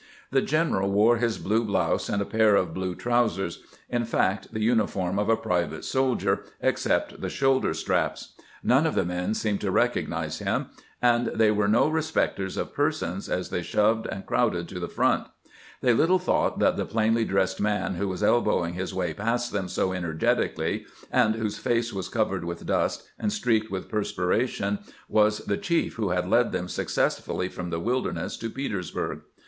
[0.31, 3.61] The general wore his blue blouse and a pair of blue trousers—
[3.97, 8.33] in fact, the uniform of a private soldier, except the shoulder straps.
[8.63, 10.69] None of the men seemed to recognize him,
[11.03, 15.27] and they were no respecters of persons as they shoved and crowded to the front.
[15.81, 19.67] They little thought that the plainly dressed man who was elbowing his way past them
[19.67, 25.57] so energetically, and whose face was covered with dust and streaked with perspiration, was the
[25.57, 29.21] chief who had led them success fully from the Wilderness to Petersburg.